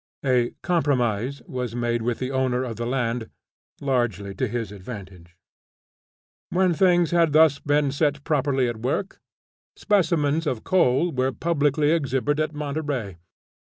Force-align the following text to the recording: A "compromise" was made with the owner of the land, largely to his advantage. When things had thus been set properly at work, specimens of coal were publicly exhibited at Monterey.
A 0.25 0.55
"compromise" 0.63 1.43
was 1.45 1.75
made 1.75 2.01
with 2.01 2.17
the 2.17 2.31
owner 2.31 2.63
of 2.63 2.77
the 2.77 2.87
land, 2.87 3.29
largely 3.79 4.33
to 4.33 4.47
his 4.47 4.71
advantage. 4.71 5.35
When 6.49 6.73
things 6.73 7.11
had 7.11 7.33
thus 7.33 7.59
been 7.59 7.91
set 7.91 8.23
properly 8.23 8.67
at 8.67 8.77
work, 8.81 9.19
specimens 9.75 10.47
of 10.47 10.63
coal 10.63 11.11
were 11.11 11.31
publicly 11.31 11.91
exhibited 11.91 12.39
at 12.39 12.55
Monterey. 12.55 13.17